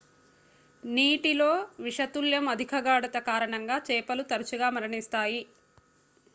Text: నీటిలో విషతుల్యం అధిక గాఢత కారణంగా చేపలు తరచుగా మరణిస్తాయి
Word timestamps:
నీటిలో 0.83 1.49
విషతుల్యం 1.79 2.49
అధిక 2.49 2.75
గాఢత 2.87 3.17
కారణంగా 3.29 3.77
చేపలు 3.87 4.23
తరచుగా 4.23 4.69
మరణిస్తాయి 4.71 5.41